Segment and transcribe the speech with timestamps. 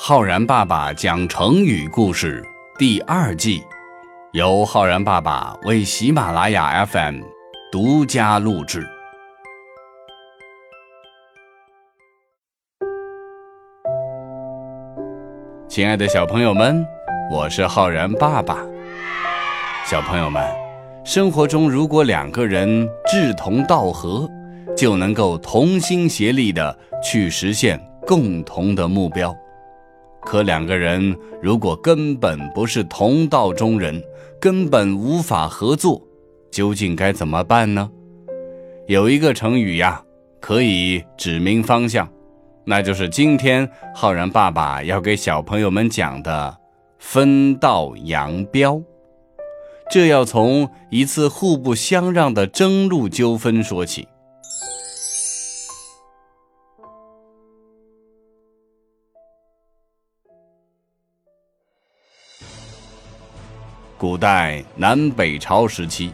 [0.00, 2.40] 浩然爸爸讲成语故事
[2.78, 3.64] 第二季，
[4.30, 7.20] 由浩然爸爸为喜马拉雅 FM
[7.72, 8.86] 独家录制。
[15.68, 16.86] 亲爱的小朋友们，
[17.32, 18.64] 我是浩然爸爸。
[19.84, 20.40] 小朋友们，
[21.04, 24.30] 生活中如果两个人志同道合，
[24.76, 29.36] 就能够同心协力的去实现共同的目标。
[30.24, 34.02] 可两个人如果根本不是同道中人，
[34.40, 36.02] 根本无法合作，
[36.50, 37.90] 究竟该怎么办呢？
[38.86, 40.02] 有一个成语呀，
[40.40, 42.08] 可以指明方向，
[42.64, 46.58] 那就是今天浩然爸爸要给小朋友们讲的
[46.98, 48.82] “分道扬镳”。
[49.90, 54.06] 这要从一次互不相让的争路纠纷说起。
[63.98, 66.12] 古代南北朝时期，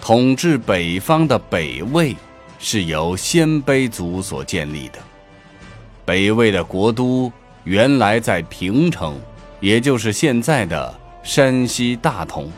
[0.00, 2.14] 统治北方的北魏
[2.60, 5.00] 是由鲜卑族所建立的。
[6.04, 7.30] 北魏的国都
[7.64, 9.18] 原来在平城，
[9.58, 12.48] 也就是现在的山西大同。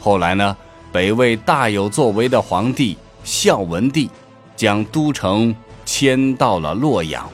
[0.00, 0.56] 后来呢，
[0.92, 4.08] 北魏大有作为的皇帝孝文帝
[4.54, 5.52] 将都城
[5.84, 7.28] 迁到了洛阳。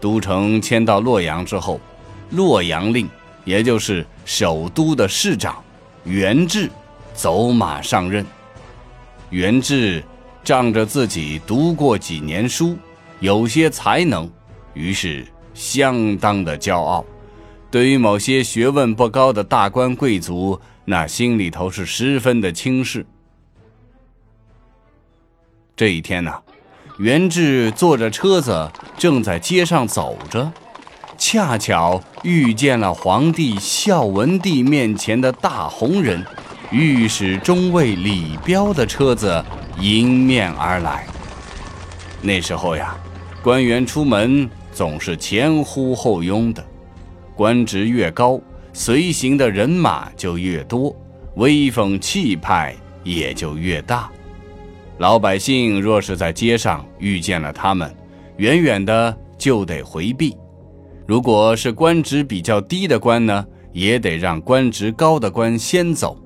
[0.00, 1.78] 都城迁到洛阳之后，
[2.30, 3.06] 洛阳令。
[3.44, 5.62] 也就是首都的市长
[6.04, 6.70] 元志
[7.14, 8.24] 走马上任。
[9.30, 10.02] 元志
[10.44, 12.76] 仗着自己读过几年书，
[13.20, 14.30] 有些才能，
[14.74, 17.04] 于是相当的骄傲。
[17.70, 23.06] 对于某些学问不高的大官贵族，那心里头是十分的轻视。
[25.74, 26.42] 这一天呢，
[26.98, 30.52] 元志坐着车子正在街上走着。
[31.24, 36.20] 恰巧遇见了皇帝孝文帝面前的大红人，
[36.72, 39.42] 御史中尉李彪的车子
[39.78, 41.06] 迎面而来。
[42.20, 42.96] 那时候呀，
[43.40, 46.62] 官员出门总是前呼后拥的，
[47.36, 48.40] 官职越高，
[48.72, 50.92] 随行的人马就越多，
[51.36, 54.10] 威风气派也就越大。
[54.98, 57.94] 老百姓若是在街上遇见了他们，
[58.38, 60.36] 远远的就得回避。
[61.12, 66.16] 如果是官职比较低的官呢，也得让官职高的官先走；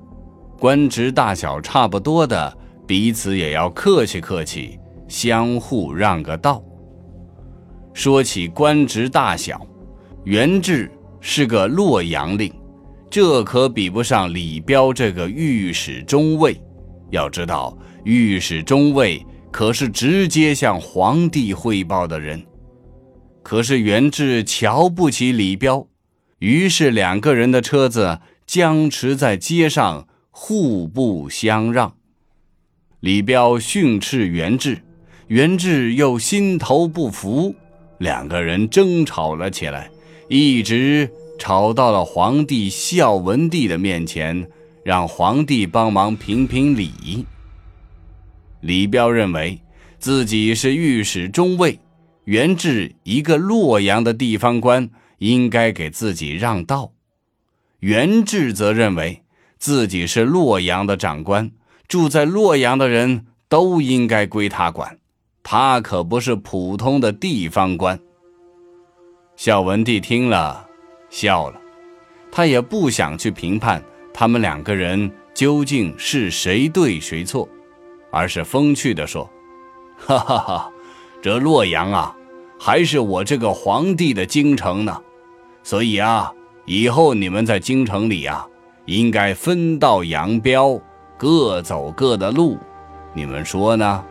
[0.57, 6.63] 官职大小差不多的，彼此也要客气客气，相互让个道。
[7.93, 9.59] 说起官职大小，
[10.23, 10.89] 元志
[11.19, 12.49] 是个洛阳令，
[13.09, 16.55] 这可比不上李彪这个御史中尉。
[17.09, 19.21] 要知道，御史中尉
[19.51, 22.41] 可是直接向皇帝汇报的人。
[23.47, 25.87] 可是元志瞧不起李彪，
[26.39, 31.95] 于是两个人的车子僵持在街上，互不相让。
[32.99, 34.81] 李彪训斥元志，
[35.27, 37.55] 元志又心头不服，
[37.99, 39.89] 两个人争吵了起来，
[40.27, 41.09] 一直
[41.39, 44.45] 吵到了皇帝孝文帝的面前，
[44.83, 47.25] 让皇帝帮忙评评理。
[48.59, 49.61] 李彪认为
[49.99, 51.79] 自己是御史中尉。
[52.27, 54.89] 元志一个洛阳的地方官，
[55.19, 56.91] 应该给自己让道。
[57.79, 59.23] 元志则认为
[59.57, 61.49] 自己是洛阳的长官，
[61.87, 64.99] 住在洛阳的人都应该归他管，
[65.41, 67.97] 他可不是普通的地方官。
[69.37, 70.67] 孝文帝听了，
[71.09, 71.61] 笑了，
[72.29, 73.81] 他也不想去评判
[74.13, 77.47] 他们两个人究竟是谁对谁错，
[78.11, 79.31] 而是风趣地说
[79.95, 80.71] ：“哈哈哈，
[81.21, 82.13] 这洛阳啊。”
[82.59, 85.01] 还是我这个皇帝的京城呢，
[85.63, 86.33] 所以啊，
[86.65, 88.45] 以后你们在京城里啊，
[88.85, 90.81] 应该分道扬镳，
[91.17, 92.57] 各走各的路，
[93.13, 94.03] 你们说呢？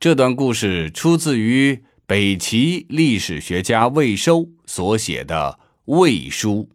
[0.00, 6.54] 这段故事出自于北齐历史学家魏收所写的《魏书》，《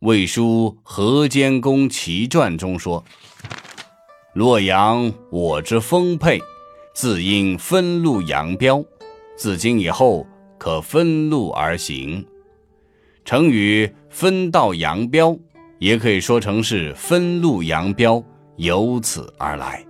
[0.00, 3.04] 魏书河间公齐传》中说。
[4.36, 6.38] 洛阳我之丰沛，
[6.92, 8.84] 自应分路扬镳。
[9.34, 10.26] 自今以后，
[10.58, 12.22] 可分路而行。
[13.24, 15.38] 成语“分道扬镳”
[15.80, 18.22] 也可以说成是分路扬镳，
[18.56, 19.82] 由此而来。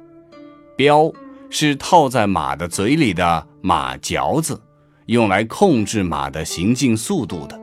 [0.76, 1.12] 镳
[1.50, 4.62] 是套在马的嘴里的马嚼子，
[5.06, 7.60] 用来控制马的行进速度的。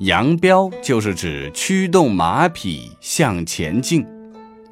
[0.00, 4.04] 扬镳就是指驱动马匹向前进。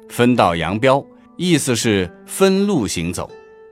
[0.09, 1.01] 分道扬镳。
[1.35, 3.29] 意思是分路行走，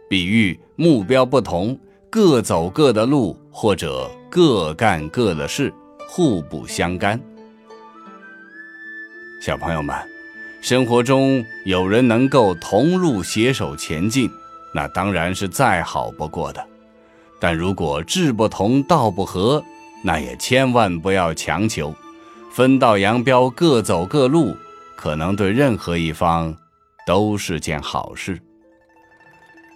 [0.09, 1.77] 比喻目标不同，
[2.09, 5.71] 各走各的路，或者各干各的事，
[6.07, 7.19] 互不相干。
[9.43, 9.95] 小朋友们，
[10.59, 14.29] 生活中有人能够同路携手前进，
[14.73, 16.65] 那当然是再好不过的。
[17.39, 19.63] 但如果志不同道不合，
[20.03, 21.93] 那也千万不要强求，
[22.51, 24.55] 分道扬镳，各走各路，
[24.95, 26.55] 可能对任何一方
[27.11, 28.41] 都是件好事。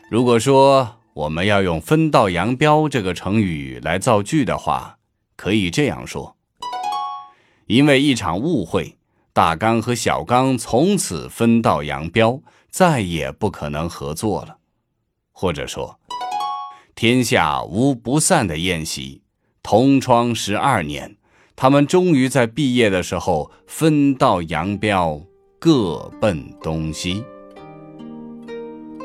[0.10, 5.00] 如果说我们要用“分道扬镳”这个成语来造句的话，
[5.36, 6.38] 可以这样说：
[7.68, 8.98] 因为一场误会。
[9.34, 14.60] 大刚和小刚从此分道扬镳，再也不可能合作了。
[15.34, 16.00] 或者说，
[16.96, 19.24] 天下无不散的宴席，
[19.62, 21.18] 同窗十二年，
[21.58, 25.24] 他们终于在毕业的时候分道扬镳，
[25.60, 27.24] 各奔东西。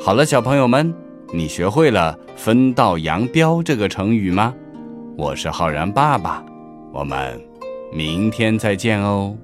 [0.01, 0.95] 好了，小朋友们，
[1.33, 4.55] 你学会了“分道扬镳”这个成语吗？
[5.17, 6.45] 我是浩然爸爸，
[6.93, 7.41] 我们
[7.93, 9.37] 明天再见哦。